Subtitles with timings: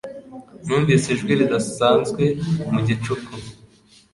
[0.65, 2.23] Numvise ijwi ridasanzwe
[2.71, 3.31] mu gicuku.